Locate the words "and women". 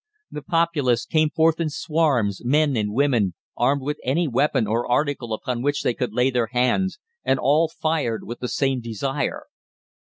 2.75-3.35